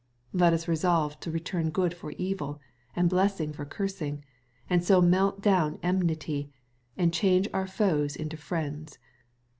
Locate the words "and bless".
2.95-3.39